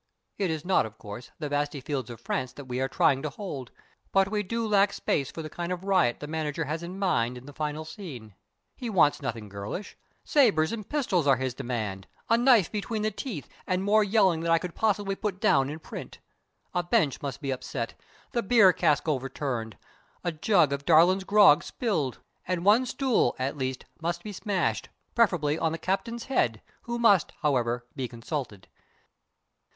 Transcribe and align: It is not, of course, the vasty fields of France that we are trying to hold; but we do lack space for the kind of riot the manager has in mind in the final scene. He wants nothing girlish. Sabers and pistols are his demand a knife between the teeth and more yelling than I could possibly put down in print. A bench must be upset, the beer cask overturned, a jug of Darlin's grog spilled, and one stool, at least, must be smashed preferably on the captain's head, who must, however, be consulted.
It 0.39 0.49
is 0.49 0.65
not, 0.65 0.87
of 0.87 0.97
course, 0.97 1.29
the 1.37 1.47
vasty 1.47 1.79
fields 1.79 2.09
of 2.09 2.19
France 2.19 2.53
that 2.53 2.65
we 2.65 2.81
are 2.81 2.87
trying 2.87 3.21
to 3.21 3.29
hold; 3.29 3.69
but 4.11 4.31
we 4.31 4.41
do 4.41 4.65
lack 4.67 4.93
space 4.93 5.29
for 5.29 5.43
the 5.43 5.47
kind 5.49 5.71
of 5.71 5.83
riot 5.83 6.19
the 6.21 6.25
manager 6.25 6.65
has 6.65 6.81
in 6.81 6.97
mind 6.97 7.37
in 7.37 7.45
the 7.45 7.53
final 7.53 7.85
scene. 7.85 8.33
He 8.75 8.89
wants 8.89 9.21
nothing 9.21 9.47
girlish. 9.47 9.95
Sabers 10.23 10.71
and 10.71 10.89
pistols 10.89 11.27
are 11.27 11.35
his 11.35 11.53
demand 11.53 12.07
a 12.29 12.35
knife 12.35 12.71
between 12.71 13.03
the 13.03 13.11
teeth 13.11 13.47
and 13.67 13.83
more 13.83 14.03
yelling 14.03 14.39
than 14.39 14.51
I 14.51 14.57
could 14.57 14.73
possibly 14.73 15.13
put 15.15 15.39
down 15.39 15.69
in 15.69 15.77
print. 15.77 16.17
A 16.73 16.81
bench 16.81 17.21
must 17.21 17.39
be 17.39 17.51
upset, 17.51 17.93
the 18.31 18.41
beer 18.41 18.73
cask 18.73 19.07
overturned, 19.07 19.77
a 20.23 20.31
jug 20.31 20.73
of 20.73 20.83
Darlin's 20.83 21.25
grog 21.25 21.63
spilled, 21.63 22.17
and 22.47 22.65
one 22.65 22.87
stool, 22.87 23.35
at 23.37 23.55
least, 23.55 23.85
must 24.01 24.23
be 24.23 24.33
smashed 24.33 24.89
preferably 25.13 25.59
on 25.59 25.71
the 25.71 25.77
captain's 25.77 26.23
head, 26.23 26.63
who 26.85 26.97
must, 26.97 27.33
however, 27.43 27.85
be 27.95 28.07
consulted. 28.07 28.67